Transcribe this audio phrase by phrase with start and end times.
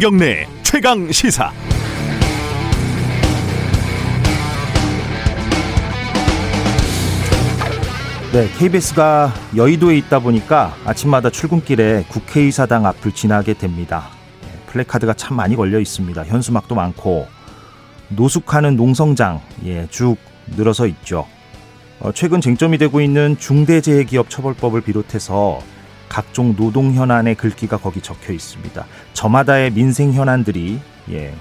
[0.00, 1.52] 김경래 최강 시사.
[8.32, 14.08] 네, KBS가 여의도에 있다 보니까 아침마다 출근길에 국회의사당 앞을 지나게 됩니다.
[14.40, 16.24] 네, 플래카드가 참 많이 걸려 있습니다.
[16.24, 17.28] 현수막도 많고
[18.08, 20.16] 노숙하는 농성장 예, 쭉
[20.56, 21.26] 늘어서 있죠.
[21.98, 25.60] 어, 최근 쟁점이 되고 있는 중대재해기업처벌법을 비롯해서
[26.10, 28.84] 각종 노동 현안의 글귀가 거기 적혀 있습니다.
[29.14, 30.78] 저마다의 민생 현안들이
[31.12, 31.32] 예,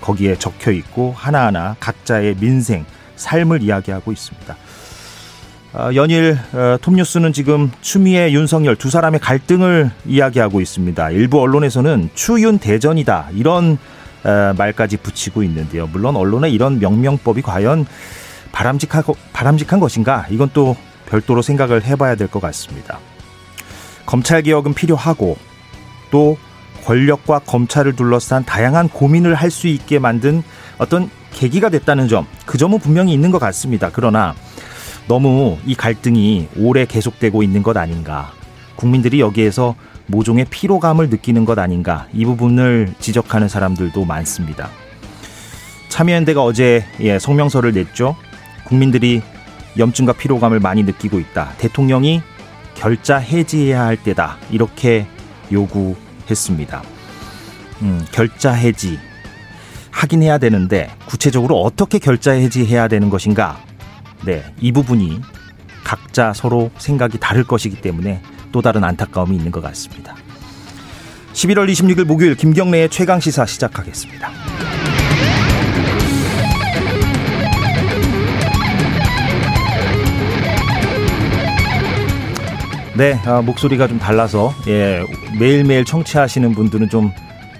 [0.00, 4.56] 거기에 적혀 있고 하나하나 각자의 민생, 삶을 이야기하고 있습니다.
[5.74, 11.10] 어, 연일 어, 톱뉴스는 지금 추미애 윤석열 두 사람의 갈등을 이야기하고 있습니다.
[11.10, 13.76] 일부 언론에서는 추윤 대전이다 이런
[14.22, 15.88] 어, 말까지 붙이고 있는데요.
[15.88, 17.86] 물론 언론의 이런 명명법이 과연
[18.52, 20.26] 바람직하고 바람직한 것인가?
[20.30, 23.00] 이건 또 별도로 생각을 해봐야 될 것 같습니다.
[24.06, 25.36] 검찰 개혁은 필요하고
[26.10, 26.36] 또
[26.84, 30.42] 권력과 검찰을 둘러싼 다양한 고민을 할 수 있게 만든
[30.78, 33.90] 어떤 계기가 됐다는 점, 그 점은 분명히 있는 것 같습니다.
[33.92, 34.34] 그러나
[35.08, 38.32] 너무 이 갈등이 오래 계속되고 있는 것 아닌가.
[38.76, 39.74] 국민들이 여기에서
[40.06, 42.06] 모종의 피로감을 느끼는 것 아닌가.
[42.12, 44.68] 이 부분을 지적하는 사람들도 많습니다.
[45.88, 48.16] 참여연대가 어제 예, 성명서를 냈죠.
[48.64, 49.22] 국민들이
[49.78, 51.52] 염증과 피로감을 많이 느끼고 있다.
[51.58, 52.22] 대통령이
[52.74, 54.38] 결자 해지해야 할 때다.
[54.50, 55.06] 이렇게
[55.52, 56.82] 요구했습니다.
[57.82, 58.98] 음, 결자 해지
[59.90, 63.58] 하긴 해야 되는데 구체적으로 어떻게 결자 해지해야 되는 것인가?
[64.24, 65.20] 네, 이 부분이
[65.84, 68.22] 각자 서로 생각이 다를 것이기 때문에
[68.52, 70.16] 또 다른 안타까움이 있는 것 같습니다.
[71.32, 74.30] 11월 26일 목요일 김경래의 최강 시사 시작하겠습니다.
[82.96, 85.04] 네, 아, 목소리가 좀 달라서 예,
[85.36, 87.10] 매일매일 청취하시는 분들은 좀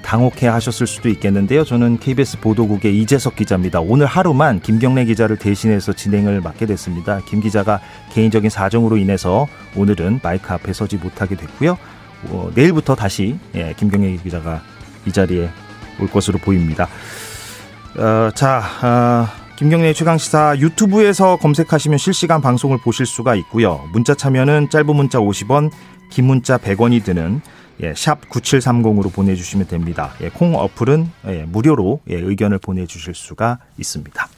[0.00, 1.64] 당혹해 하셨을 수도 있겠는데요.
[1.64, 3.80] 저는 KBS 보도국의 이재석 기자입니다.
[3.80, 7.18] 오늘 하루만 김경래 기자를 대신해서 진행을 맡게 됐습니다.
[7.26, 7.80] 김 기자가
[8.12, 11.78] 개인적인 사정으로 인해서 오늘은 마이크 앞에 서지 못하게 됐고요.
[12.28, 14.62] 어, 내일부터 다시 예, 김경래 기자가
[15.04, 15.50] 이 자리에
[16.00, 16.86] 올 것으로 보입니다.
[17.96, 23.88] 어, 자, 어, 김경래 최강 시사 유튜브에서 검색하시면 실시간 방송을 보실 수가 있고요.
[23.92, 25.70] 문자 참여는 짧은 문자 50원,
[26.10, 27.40] 긴 문자 100원이 드는
[27.80, 30.12] 예, 샵 9730으로 보내주시면 됩니다.
[30.22, 34.28] 예, 콩 어플은 예, 무료로 예, 의견을 보내주실 수가 있습니다.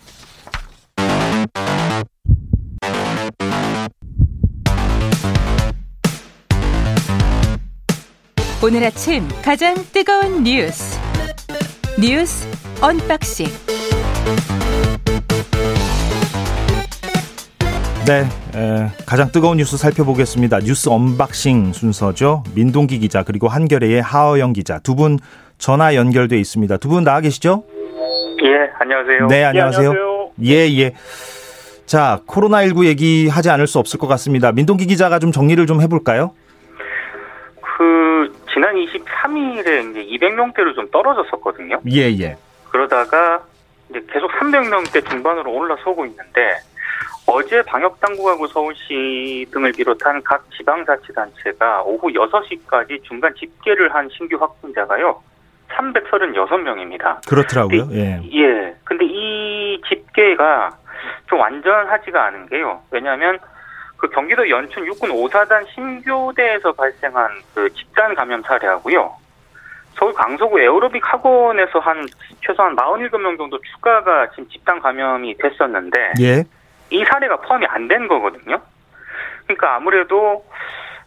[8.63, 10.99] 오늘 아침 가장 뜨거운 뉴스
[11.99, 12.47] 뉴스
[12.81, 13.47] 언박싱
[18.07, 18.23] 네,
[18.55, 20.61] 에, 가장 뜨거운 뉴스 살펴보겠습니다.
[20.61, 22.45] 뉴스 언박싱 순서죠.
[22.55, 25.19] 민동기 기자 그리고 한겨레의 하어영 기자 두 분
[25.59, 26.77] 전화 연결돼 있습니다.
[26.77, 27.65] 두 분 나와 계시죠?
[28.45, 29.27] 예, 안녕하세요.
[29.29, 29.95] 네, 안녕하세요.
[30.45, 30.93] 예, 예.
[31.87, 34.53] 자, 코로나19 얘기하지 않을 수 없을 것 같습니다.
[34.53, 36.33] 민동기 기자가 좀 정리를 좀 해볼까요?
[37.61, 41.81] 그 지난 23일에 이제 200명대로 좀 떨어졌었거든요.
[41.91, 42.37] 예, 예.
[42.71, 43.41] 그러다가
[43.91, 46.41] 이제 계속 300명대 중반으로 올라서고 있는데
[47.27, 55.21] 어제 방역 당국하고 서울시 등을 비롯한 각 지방자치단체가 오후 6시까지 중간 집계를 한 신규 확진자가요.
[55.69, 57.27] 336명입니다.
[57.29, 57.89] 그렇더라고요.
[57.93, 58.21] 예.
[58.33, 58.75] 예.
[58.85, 60.71] 근데 이 집계가
[61.29, 62.81] 좀 완전하지가 않은 게요.
[62.91, 63.39] 왜냐하면
[63.97, 69.13] 그 경기도 연춘 육군 오사단 신교대에서 발생한 그 집단 감염 사례하고요.
[69.95, 72.07] 서울 강서구 에어로빅 학원에서 한
[72.47, 76.45] 최소한 47명 정도 추가가 지금 집단 감염이 됐었는데 예.
[76.91, 78.61] 이 사례가 포함이 안 된 거거든요.
[79.45, 80.45] 그러니까 아무래도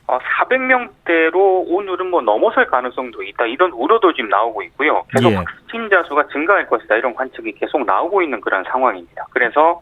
[0.08, 3.46] 400명대로 어, 오늘은 뭐 넘어설 가능성도 있다.
[3.46, 5.04] 이런 우려도 지금 나오고 있고요.
[5.14, 5.36] 계속 예.
[5.36, 6.96] 확진자 수가 증가할 것이다.
[6.96, 9.26] 이런 관측이 계속 나오고 있는 그런 상황입니다.
[9.32, 9.82] 그래서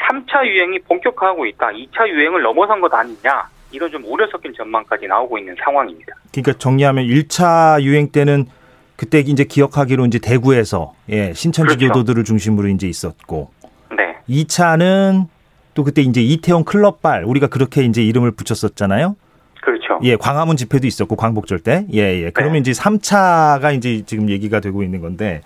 [0.00, 1.68] 3차 유행이 본격화하고 있다.
[1.68, 3.48] 2차 유행을 넘어선 것 아니냐.
[3.70, 6.12] 이런 좀 우려 섞인 전망까지 나오고 있는 상황입니다.
[6.32, 8.46] 그러니까 정리하면 1차 유행 때는
[8.96, 11.92] 그때 이제 기억하기로 이제 대구에서 예, 신천지 그렇죠.
[11.94, 13.50] 교도들을 중심으로 이제 있었고
[13.96, 14.16] 네.
[14.28, 15.26] 2차는
[15.74, 19.16] 또 그때 이제 이태원 클럽발 우리가 그렇게 이제 이름을 붙였었잖아요.
[19.62, 19.98] 그렇죠.
[20.02, 21.86] 예, 광화문 집회도 있었고 광복절 때.
[21.92, 22.30] 예, 예.
[22.30, 22.58] 그러면 네.
[22.60, 25.40] 이제 3차가 이제 지금 얘기가 되고 있는 건데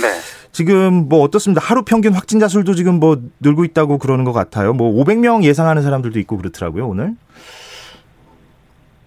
[0.00, 0.08] 네.
[0.52, 1.62] 지금 뭐 어떻습니다.
[1.64, 4.74] 하루 평균 확진자 수도 지금 뭐 늘고 있다고 그러는 것 같아요.
[4.74, 7.14] 뭐 500명 예상하는 사람들도 있고 그렇더라고요, 오늘.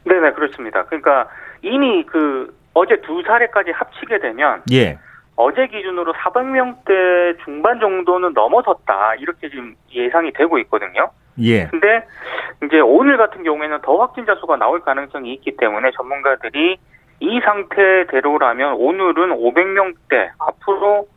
[0.05, 0.85] 네 네, 그렇습니다.
[0.85, 1.27] 그러니까
[1.61, 4.97] 이미 그 어제 두 사례까지 합치게 되면 예.
[5.35, 9.15] 어제 기준으로 400명대 중반 정도는 넘어섰다.
[9.15, 11.09] 이렇게 지금 예상이 되고 있거든요.
[11.39, 11.67] 예.
[11.67, 12.05] 근데
[12.63, 16.77] 이제 오늘 같은 경우에는 더 확진자 수가 나올 가능성이 있기 때문에 전문가들이
[17.19, 21.07] 이 상태대로라면 오늘은 500명대 앞으로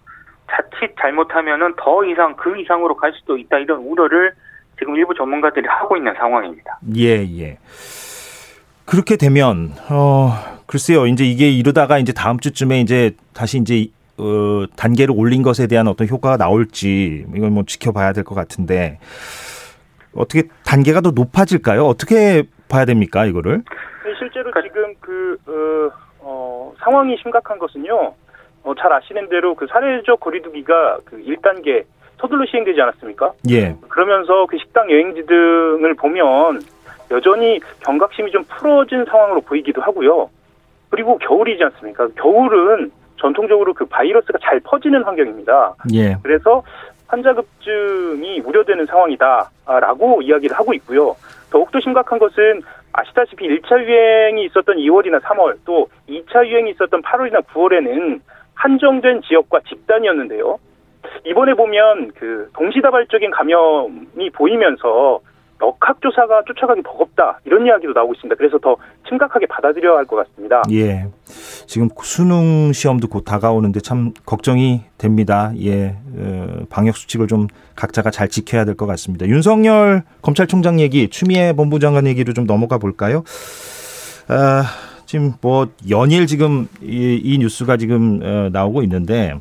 [0.50, 4.32] 자칫 잘못하면은 더 이상 그 이상으로 갈 수도 있다 이런 우려를
[4.78, 6.78] 지금 일부 전문가들이 하고 있는 상황입니다.
[6.96, 7.58] 예, 예.
[8.84, 10.32] 그렇게 되면 어
[10.66, 11.06] 글쎄요.
[11.06, 13.88] 이제 이게 이러다가 이제 다음 주쯤에 이제 다시 이제
[14.18, 18.98] 어 단계를 올린 것에 대한 어떤 효과가 나올지 이건 뭐 지켜봐야 될 것 같은데
[20.14, 21.84] 어떻게 단계가 더 높아질까요?
[21.86, 23.62] 어떻게 봐야 됩니까, 이거를?
[24.18, 28.14] 실제로 지금 그 어, 어, 상황이 심각한 것은요.
[28.64, 31.84] 어, 잘 아시는 대로 그 사회적 거리두기가 그 1단계
[32.20, 33.32] 서둘러 시행되지 않았습니까?
[33.50, 33.76] 예.
[33.88, 36.60] 그러면서 그 식당 여행지 등을 보면
[37.12, 40.28] 여전히 경각심이 좀 풀어진 상황으로 보이기도 하고요.
[40.90, 42.08] 그리고 겨울이지 않습니까?
[42.16, 45.74] 겨울은 전통적으로 그 바이러스가 잘 퍼지는 환경입니다.
[45.94, 46.16] 예.
[46.22, 46.62] 그래서
[47.08, 51.16] 환자급증이 우려되는 상황이다라고 이야기를 하고 있고요.
[51.50, 52.62] 더욱더 심각한 것은
[52.92, 58.20] 아시다시피 1차 유행이 있었던 2월이나 3월 또 2차 유행이 있었던 8월이나 9월에는
[58.54, 60.58] 한정된 지역과 집단이었는데요.
[61.24, 65.20] 이번에 보면 그 동시다발적인 감염이 보이면서
[65.62, 68.36] 역학조사가 쫓아가기 버겁다 이런 이야기도 나오고 있습니다.
[68.36, 68.76] 그래서 더
[69.08, 70.62] 심각하게 받아들여야 할 것 같습니다.
[70.72, 71.06] 예.
[71.66, 75.52] 지금 수능 시험도 곧 다가오는데 참 걱정이 됩니다.
[75.62, 75.96] 예.
[76.16, 79.26] 어, 방역 수칙을 좀 각자가 잘 지켜야 될 것 같습니다.
[79.26, 83.24] 윤석열 검찰총장 얘기, 추미애 본부장관 얘기로 좀 넘어가 볼까요?
[84.28, 84.62] 아,
[85.06, 89.34] 지금 뭐 연일 지금 이, 이 뉴스가 지금 어, 나오고 있는데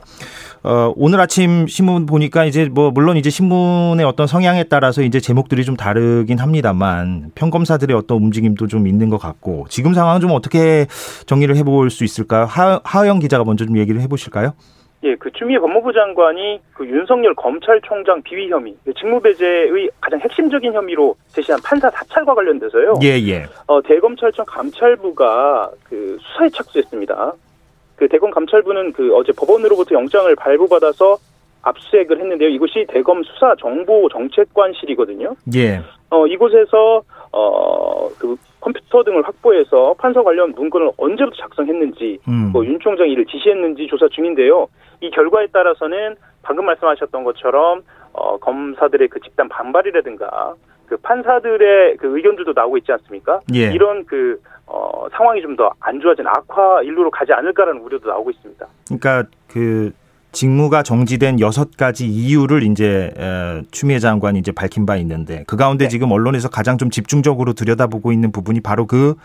[0.68, 5.64] 어, 오늘 아침 신문 보니까 이제 뭐 물론 이제 신문의 어떤 성향에 따라서 이제 제목들이
[5.64, 10.86] 좀 다르긴 합니다만 평검사들의 어떤 움직임도 좀 있는 것 같고 지금 상황은 좀 어떻게
[11.26, 12.44] 정리를 해볼 수 있을까요?
[12.44, 14.56] 하, 하영 기자가 먼저 좀 얘기를 해보실까요?
[15.04, 21.16] 예, 그 추미애 법무부 장관이 그 윤석열 검찰총장 비위 혐의, 그 직무배제의 가장 핵심적인 혐의로
[21.30, 23.00] 제시한 판사 사찰과 관련돼서요.
[23.04, 23.46] 예, 예.
[23.68, 27.34] 어, 대검찰청 감찰부가 그 수사에 착수했습니다.
[27.98, 31.18] 그 대검 감찰부는 그 어제 법원으로부터 영장을 발부받아서
[31.64, 32.50] 압수수색을 했는데요.
[32.50, 35.36] 이곳이 대검 수사 정보 정책관실이거든요.
[35.56, 35.82] 예.
[36.10, 37.02] 어, 이곳에서
[37.34, 42.52] 어, 그 컴퓨터 등을 확보해서 판사 관련 문건을 언제부터 작성했는지, 음.
[42.54, 44.68] 뭐윤 총장 이를 지시했는지 조사 중인데요.
[45.02, 47.82] 이 결과에 따라서는 방금 말씀하셨던 것처럼
[48.14, 50.56] 어, 검사들의 그 집단 반발이라든가
[50.88, 53.42] 그 판사들의 그 의견들도 나오고 있지 않습니까?
[53.54, 53.72] 예.
[53.72, 58.66] 이런 그 어, 상황이 좀 더 안 좋아진 악화 일로로 가지 않을까라는 우려도 나오고 있습니다.
[58.88, 59.92] 그러니까 그
[60.34, 65.86] 직무가 정지된 여섯 가지 이유를 이제 에, 추미애 장관이 이제 밝힌 바 있는데 그 가운데
[65.86, 65.90] 네.
[65.90, 69.16] 지금 언론에서 가장 좀 집중적으로 들여다보고 있는 부분이 바로 그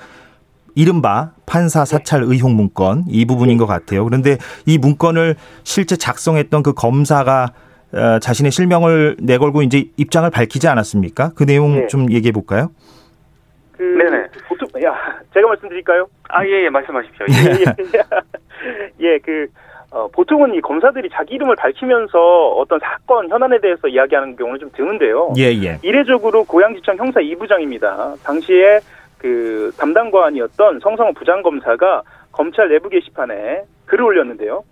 [0.75, 4.05] 이른바 판사 사찰 의혹 문건 이 부분인 것 같아요.
[4.05, 7.53] 그런데 이 문건을 실제 작성했던 그 검사가 어,
[8.21, 11.33] 자신의 실명을 내걸고 이제 입장을 밝히지 않았습니까?
[11.37, 11.87] 그 내용 네.
[11.89, 12.71] 좀 얘기해 볼까요?
[13.73, 14.29] 그 네네.
[14.49, 14.95] 보통 야
[15.35, 16.09] 제가 말씀드릴까요?
[16.29, 17.27] 아, 예, 예, 말씀하십시오.
[17.29, 17.53] 예.
[17.53, 19.15] 예, 예.
[19.15, 19.47] 예, 그,
[19.91, 25.35] 어, 보통은 이 검사들이 자기 이름을 밝히면서 어떤 사건, 현안에 대해서 이야기하는 경우는 좀 드문데요.
[25.37, 25.79] 예, 예.
[25.83, 28.23] 이례적으로 고양지청 형사 2부장입니다.
[28.23, 28.81] 당시에
[29.19, 32.03] 그 담당관이었던 성성호 부장검사가
[32.33, 34.65] 검찰 내부 게시판에 글을 올렸는데요.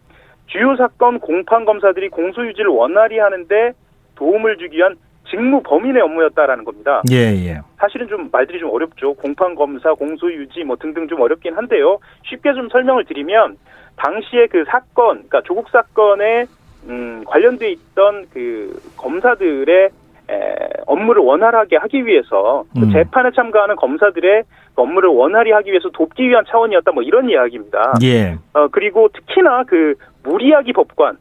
[0.50, 3.72] 주요 사건 공판 검사들이 공소 유지를 원활히 하는데
[4.16, 4.96] 도움을 주기 위한
[5.28, 7.02] 직무 범인의 업무였다라는 겁니다.
[7.10, 7.60] 예, 예.
[7.78, 9.14] 사실은 좀 말들이 좀 어렵죠.
[9.14, 11.98] 공판 검사, 공소 유지 뭐 등등 좀 어렵긴 한데요.
[12.24, 13.56] 쉽게 좀 설명을 드리면
[13.96, 16.46] 당시에 그 사건, 그러니까 조국 사건에
[16.88, 19.90] 음, 관련돼 있던 그 검사들의
[20.30, 22.90] 에, 업무를 원활하게 하기 위해서 그 음.
[22.90, 24.42] 재판에 참가하는 검사들의
[24.74, 27.94] 업무를 원활히 하기 위해서 돕기 위한 차원이었다 뭐 이런 이야기입니다.
[28.02, 28.36] 예.
[28.52, 31.16] 어, 그리고 특히나 그 무리야기 법관,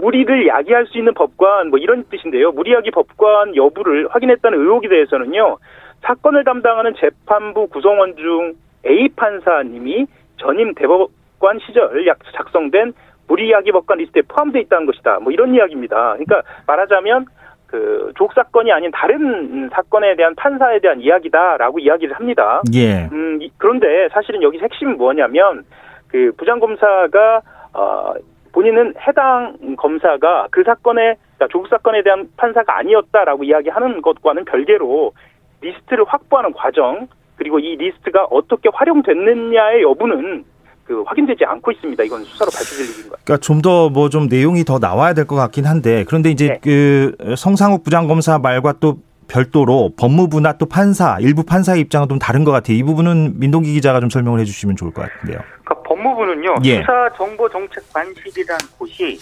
[0.00, 2.52] 무리를 야기할 수 있는 법관 뭐 이런 뜻인데요.
[2.52, 5.58] 무리야기 법관 여부를 확인했다는 의혹에 대해서는요.
[6.02, 8.54] 사건을 담당하는 재판부 구성원 중
[8.86, 10.06] A 판사님이
[10.38, 12.94] 전임 대법관 시절 약 작성된
[13.28, 15.18] 물의 야기 법관 리스트에 포함되어 있다는 것이다.
[15.20, 16.14] 뭐 이런 이야기입니다.
[16.14, 17.26] 그러니까 말하자면
[17.66, 22.62] 그 조국 사건이 아닌 다른 사건에 대한 판사에 대한 이야기다라고 이야기를 합니다.
[22.74, 23.08] 예.
[23.12, 25.64] 음, 이- 그런데 사실은 여기서 핵심은 뭐냐면
[26.08, 28.14] 그 부장검사가 어,
[28.52, 35.12] 본인은 해당 검사가 그 사건에 그러니까 조국 사건에 대한 판사가 아니었다라고 이야기하는 것과는 별개로
[35.60, 40.44] 리스트를 확보하는 과정 그리고 이 리스트가 어떻게 활용됐느냐의 여부는
[40.84, 42.02] 그 확인되지 않고 있습니다.
[42.02, 46.30] 이건 수사로 밝혀질 일인 것 그러니까 좀더뭐좀 내용이 더 나와야 될 것 같긴 한데 그런데
[46.30, 46.58] 이제 네.
[46.62, 48.96] 그 성상욱 부장검사 말과 또
[49.28, 52.76] 별도로 법무부나 또 판사 일부 판사의 입장은 좀 다른 것 같아요.
[52.76, 55.38] 이 부분은 민동기 기자가 좀 설명을 해주시면 좋을 것 같은데요.
[55.64, 56.80] 그러니까 법무부는요 예.
[56.80, 59.18] 수사 정보 정책 관실이라는 곳이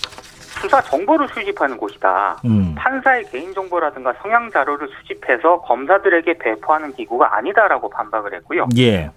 [0.61, 2.41] 수사 정보를 수집하는 곳이다.
[2.45, 2.75] 음.
[2.77, 8.69] 판사의 개인 정보라든가 성향 자료를 수집해서 검사들에게 배포하는 기구가 아니다라고 반박을 했고요.
[8.77, 9.11] 예.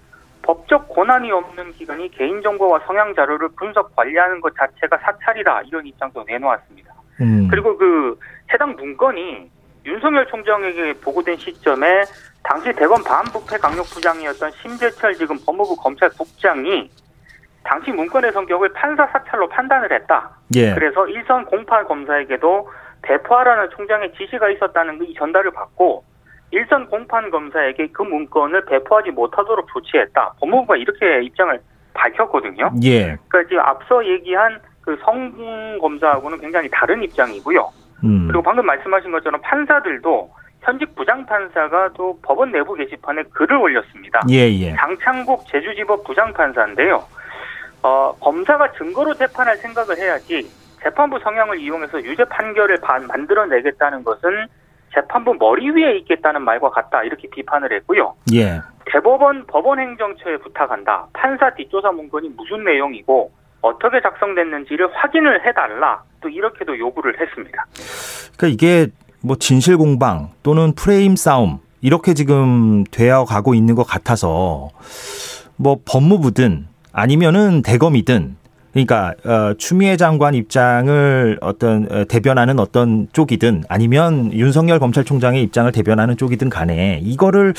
[0.44, 6.24] 법적 권한이 없는 기관이 개인 정보와 성향 자료를 분석 관리하는 것 자체가 사찰이다 이런 입장도
[6.28, 6.94] 내놓았습니다.
[7.22, 7.48] 음.
[7.50, 8.18] 그리고 그
[8.54, 9.50] 해당 문건이
[9.86, 12.04] 윤석열 총장에게 보고된 시점에
[12.44, 16.90] 당시 대검 반부패 강력부장이었던 심재철 지금 법무부 검찰국장이
[17.64, 20.32] 당시 문건의 성격을 판사 사찰로 판단을 했다.
[20.56, 20.74] 예.
[20.74, 22.70] 그래서 일선 공판 검사에게도
[23.04, 26.04] 배포하라는 총장의 지시가 있었다는 이 전달을 받고
[26.52, 30.34] 일선 공판 검사에게 그 문건을 배포하지 못하도록 조치했다.
[30.40, 31.60] 법무부가 이렇게 입장을
[31.94, 32.72] 밝혔거든요.
[32.84, 33.18] 예.
[33.28, 37.70] 그러니까 지금 앞서 얘기한 그성 검사하고는 굉장히 다른 입장이고요.
[38.04, 38.28] 음.
[38.28, 44.22] 그리고 방금 말씀하신 것처럼 판사들도 현직 부장판사가 또 법원 내부 게시판에 글을 올렸습니다.
[44.30, 44.76] 예, 예.
[44.76, 47.04] 장창국 제주지법 부장판사인데요.
[47.84, 50.50] 어, 검사가 증거로 재판할 생각을 해야지
[50.84, 54.46] 재판부 성향을 이용해서 유죄 판결을 반- 만들어내겠다는 것은
[54.94, 58.14] 재판부 머리 위에 있겠다는 말과 같다 이렇게 비판을 했고요.
[58.34, 58.60] 예.
[58.92, 61.08] 대법원 법원 행정처에 부탁한다.
[61.14, 66.02] 판사 뒷조사 문건이 무슨 내용이고 어떻게 작성됐는지를 확인을 해달라.
[66.20, 67.66] 또 이렇게도 요구를 했습니다.
[68.38, 68.88] 그러니까 이게
[69.24, 74.70] 뭐 진실 공방 또는 프레임 싸움 이렇게 지금 되어 가고 있는 것 같아서
[75.58, 78.36] 뭐 법무부든 아니면은 대검이든
[78.74, 86.16] 그러니까 어, 추미애 장관 입장을 어떤 어, 대변하는 어떤 쪽이든 아니면 윤석열 검찰총장의 입장을 대변하는
[86.16, 87.54] 쪽이든 간에 이거를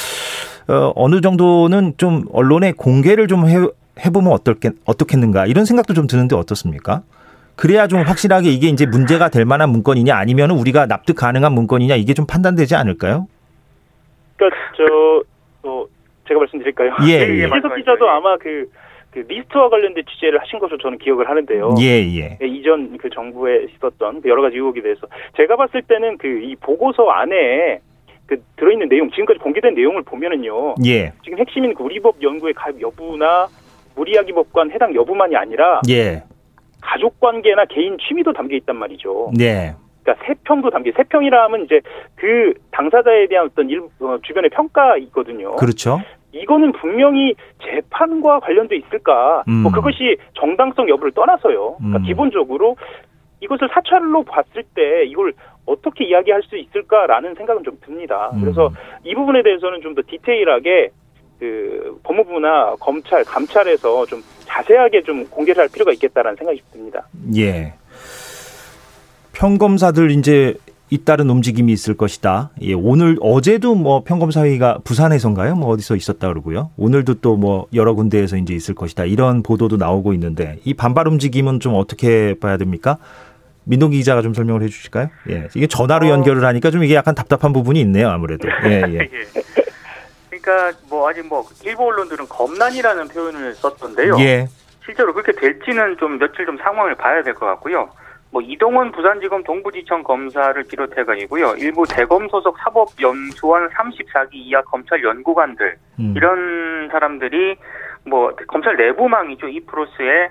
[0.69, 3.57] 어, 어느 정도는 좀 언론에 공개를 좀 해,
[4.05, 7.03] 해보면 어떨게 어떻겠는가 이런 생각도 좀 드는데 어떻습니까?
[7.57, 12.15] 그래야 좀 확실하게 이게 이제 문제가 될 만한 문건이냐 아니면 우리가 납득 가능한 문건이냐 이게
[12.15, 13.29] 좀 판단되지 않을까요?
[14.37, 15.85] 그러니까 저 어,
[16.27, 16.97] 제가 말씀드릴까요?
[17.07, 17.49] 예, 예, 예.
[17.49, 18.67] 최석 기자도 아마 그,
[19.13, 21.75] 그 리스트와 관련된 취재를 하신 것으로 저는 기억을 하는데요.
[21.81, 22.39] 예, 예.
[22.41, 26.57] 예, 이전 그 정부에 있었던 그 여러 가지 의혹에 대해서 제가 봤을 때는 그 이
[26.57, 27.81] 보고서 안에
[28.27, 31.13] 그 들어있는 내용 지금까지 공개된 내용을 보면은요 예.
[31.23, 33.49] 지금 핵심인 그 우리법 연구의 가입 여부나
[33.95, 36.23] 무리야기 법관 해당 여부만이 아니라 예.
[36.81, 39.31] 가족 관계나 개인 취미도 담겨 있단 말이죠.
[39.37, 39.73] 네.
[40.03, 41.81] 그러니까 세평도 담겨 세평이라 하면 이제
[42.17, 45.55] 그 당사자에 대한 어떤 일, 어, 주변의 평가 있거든요.
[45.57, 46.01] 그렇죠.
[46.33, 49.45] 이거는 분명히 재판과 관련돼 있을까?
[49.49, 49.63] 음.
[49.63, 51.77] 뭐 그것이 정당성 여부를 떠나서요.
[51.77, 52.03] 그러니까 음.
[52.05, 52.77] 기본적으로
[53.41, 55.33] 이것을 사찰로 봤을 때 이걸
[55.67, 58.31] 어떻게 이야기할 수 있을까라는 생각은 좀 듭니다.
[58.35, 58.41] 음.
[58.41, 58.71] 그래서
[59.05, 60.91] 이 부분에 대해서는 좀 더 디테일하게
[61.39, 67.07] 그 법무부나 검찰, 감찰에서 좀 자세하게 좀 공개를 할 필요가 있겠다라는 생각이 듭니다.
[67.37, 67.75] 예.
[69.35, 70.55] 평검사들 이제
[70.93, 72.51] 잇따른 움직임이 있을 것이다.
[72.61, 75.55] 예, 오늘 어제도 뭐 평검사회의가 부산에선가요?
[75.57, 76.71] 뭐 어디서 있었다 그러고요.
[76.77, 79.07] 오늘도 또 뭐 여러 군데에서 이제 있을 것이다.
[79.07, 82.99] 이런 보도도 나오고 있는데 이 반발 움직임은 좀 어떻게 봐야 됩니까?
[83.65, 85.09] 민동기 기자가 좀 설명을 해 주실까요?
[85.31, 85.49] 예.
[85.55, 86.11] 이게 전화로 어.
[86.11, 88.47] 연결을 하니까 좀 이게 약간 답답한 부분이 있네요, 아무래도.
[88.67, 89.09] 예, 예.
[90.29, 94.17] 그러니까 뭐 아직 뭐 일부 언론들은 검난이라는 표현을 썼던데요.
[94.19, 94.47] 예.
[94.85, 97.89] 실제로 그렇게 될지는 좀 며칠 좀 상황을 봐야 될 것 같고요.
[98.33, 101.55] 뭐 이동원 부산지검 동부지청 검사를 비롯해가지고요.
[101.59, 106.15] 일부 대검 소속 사법연수원 34기 이하 검찰 연구관들 음.
[106.17, 107.57] 이런 사람들이
[108.07, 109.49] 뭐 검찰 내부망이죠.
[109.49, 110.31] 이 프로스에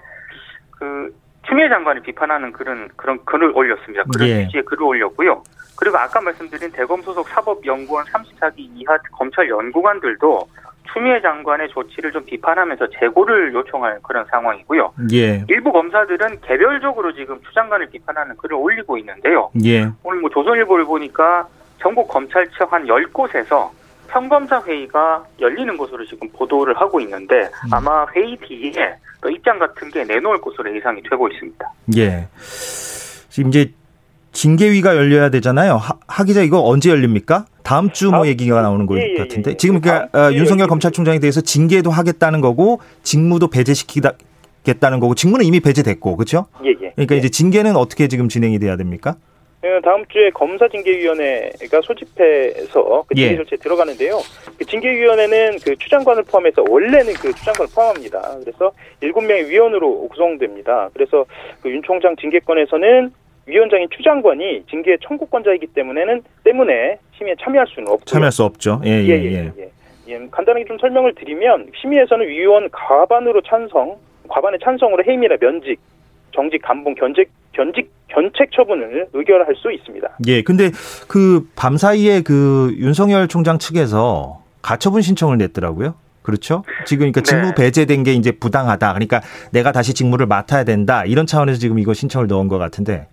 [0.72, 1.16] 그
[1.48, 4.04] 추미애 장관을 비판하는 그런 그런 글을 올렸습니다.
[4.12, 4.46] 그런 예.
[4.46, 5.44] 취지의 글을 올렸고요.
[5.78, 10.48] 그리고 아까 말씀드린 대검 소속 사법연구원 34기 이하 검찰 연구관들도
[10.92, 14.94] 추미애 장관의 조치를 좀 비판하면서 재고를 요청할 그런 상황이고요.
[15.14, 15.44] 예.
[15.48, 19.50] 일부 검사들은 개별적으로 지금 추 장관을 비판하는 글을 올리고 있는데요.
[19.64, 19.88] 예.
[20.04, 21.48] 오늘 뭐 조선일보를 보니까
[21.80, 23.70] 전국 검찰청 한 10곳에서
[24.08, 30.04] 평검사 회의가 열리는 것으로 지금 보도를 하고 있는데 아마 회의 뒤에 또 입장 같은 게
[30.04, 31.74] 내놓을 것으로 예상이 되고 있습니다.
[31.98, 32.28] 예.
[33.30, 33.72] 지금 이제
[34.32, 35.76] 징계위가 열려야 되잖아요.
[35.76, 37.46] 하, 하 기자 이거 언제 열립니까?
[37.64, 39.58] 다음 주 뭐 얘기가 나오는 것 예, 예, 같은데 예.
[39.58, 40.68] 지금 그러니까 다음 어, 윤석열.
[40.68, 46.48] 검찰총장에 대해서 징계도 하겠다는 거고 직무도 배제시키겠다는 거고 직무는 이미 배제됐고 그렇죠?
[46.66, 46.92] 예, 예.
[46.96, 49.16] 그러니까 이제 징계는 어떻게 지금 진행이 돼야 됩니까?
[49.64, 53.36] 어, 다음 주에 검사징계위원회가 소집해서 그 징계 예.
[53.36, 54.20] 절차에 들어가는데요.
[54.58, 58.38] 그 징계위원회는 그 추장관을 포함해서 원래는 그 추장관을 포함합니다.
[58.44, 58.72] 그래서
[59.02, 60.90] 일곱 명의 위원으로 구성됩니다.
[60.94, 61.26] 그래서
[61.62, 63.12] 그 윤 총장 징계권에서는
[63.52, 68.06] 위원장인 추장관이 징계 청구권자이기 때문에는 때문에 심의에 참여할 수는 없고요.
[68.06, 68.82] 참여할 수 없죠.
[68.86, 69.52] 예, 예, 예, 예, 예.
[69.60, 69.70] 예.
[70.08, 75.80] 예, 간단하게 좀 설명을 드리면 심의에서는 위원 과반으로 찬성, 과반의 찬성으로 해임이나 면직,
[76.34, 80.10] 정직, 감봉, 견직, 견직, 견책 처분을 의결할 수 있습니다.
[80.28, 80.42] 예.
[80.42, 80.72] 근데
[81.08, 85.96] 그 밤 사이에 그 윤석열 총장 측에서 가처분 신청을 냈더라고요.
[86.22, 86.64] 그렇죠?
[86.86, 87.54] 지금 그러니까 직무 네.
[87.56, 88.94] 배제된 게 이제 부당하다.
[88.94, 91.04] 그러니까 내가 다시 직무를 맡아야 된다.
[91.06, 93.08] 이런 차원에서 지금 이거 신청을 넣은 것 같은데.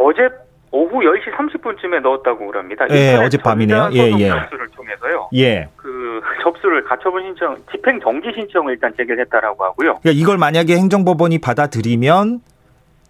[0.00, 0.28] 어제
[0.72, 2.86] 오후 10시 30분쯤에 넣었다고 그럽니다.
[2.90, 3.90] 예, 어젯밤이네요.
[3.92, 4.28] 예, 예.
[4.28, 5.28] 접수를 통해서요.
[5.34, 5.68] 예.
[5.76, 9.98] 그 접수를 가처분 신청, 집행 정지 신청을 일단 제기했다라고 하고요.
[10.00, 12.40] 그러니까 이걸 만약에 행정법원이 받아들이면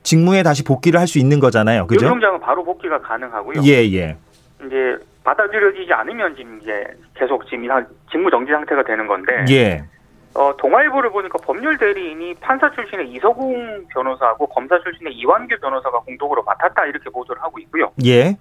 [0.03, 1.87] 직무에 다시 복귀를 할 수 있는 거잖아요.
[1.87, 2.07] 그죠?
[2.07, 3.63] 유총장은 바로 복귀가 가능하고요.
[3.65, 4.17] 예, 예.
[4.67, 7.69] 이제 받아들여지지 않으면 지금 이제 계속 지금 이
[8.11, 9.85] 직무 정지 상태가 되는 건데 예.
[10.35, 16.87] 어, 동아일보를 보니까 법률 대리인이 판사 출신의 이서공 변호사하고 검사 출신의 이완규 변호사가 공동으로 맡았다
[16.87, 17.93] 이렇게 보도를 하고 있고요.
[18.05, 18.37] 예.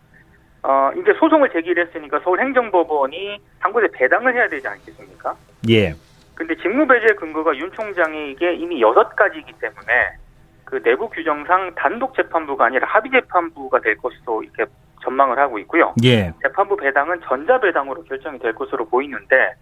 [0.62, 5.36] 어, 이제 소송을 제기했으니까 서울행정법원이 한 곳에 배당을 해야 되지 않겠습니까?
[5.70, 5.96] 예.
[6.36, 10.12] 근데 직무배제 근거가 윤 총장에게 이미 여섯 가지이기 때문에
[10.64, 14.66] 그 내부 규정상 단독 재판부가 아니라 합의 재판부가 될 것으로 이렇게
[15.04, 15.94] 전망을 하고 있고요.
[16.04, 16.34] 예.
[16.42, 19.54] 재판부 배당은 전자 배당으로 결정이 될 것으로 보이는데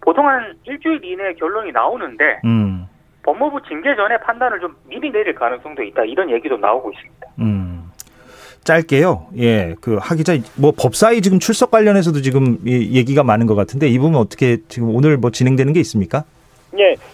[0.00, 2.86] 보통 한 일주일 이내에 결론이 나오는데 음.
[3.22, 7.26] 법무부 징계 전에 판단을 좀 미리 내릴 가능성도 있다 이런 얘기도 나오고 있습니다.
[7.40, 7.90] 음.
[8.64, 9.26] 짧게요.
[9.38, 9.74] 예.
[9.80, 14.16] 그 하기자 뭐 법사위 지금 출석 관련해서도 지금 이 얘기가 많은 것 같은데 이 부분
[14.16, 16.24] 어떻게 지금 오늘 뭐 진행되는 게 있습니까?
[16.78, 16.96] 예,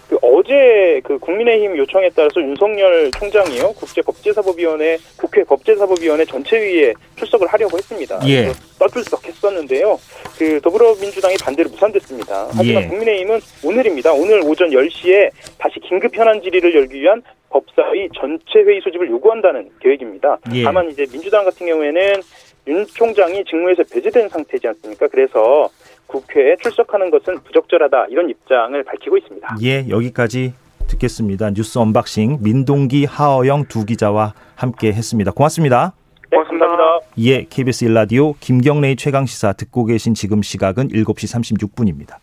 [0.51, 8.19] 어제 그 국민의힘 요청에 따라서 윤석열 총장이요 국제법제사법위원회 국회 법제사법위원회 전체회의에 출석을 하려고 했습니다.
[8.27, 8.51] 예.
[8.77, 9.97] 떠들썩했었는데요.
[10.37, 12.49] 그 더불어민주당이 반대로 무산됐습니다.
[12.51, 12.87] 하지만 예.
[12.87, 14.11] 국민의힘은 오늘입니다.
[14.11, 20.37] 오늘 오전 10시에 다시 긴급 현안 질의를 열기 위한 법사위 전체 회의 소집을 요구한다는 계획입니다.
[20.53, 20.63] 예.
[20.63, 22.21] 다만 이제 민주당 같은 경우에는
[22.67, 25.07] 윤 총장이 직무에서 배제된 상태지 않습니까?
[25.07, 25.69] 그래서
[26.11, 29.55] 국회에 출석하는 것은 부적절하다 이런 입장을 밝히고 있습니다.
[29.63, 30.53] 예, 여기까지
[30.87, 31.51] 듣겠습니다.
[31.51, 35.31] 뉴스 언박싱 민동기 하어영 두 기자와 함께 했습니다.
[35.31, 35.93] 고맙습니다.
[36.29, 36.99] 네, 고맙습니다.
[37.19, 42.17] 예, KBS 일라디오 김경래의 최강 시사 듣고 계신 지금 시각은 7시 36분입니다.